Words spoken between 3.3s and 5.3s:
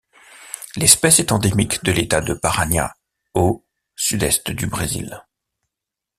au sud-est du Brésil.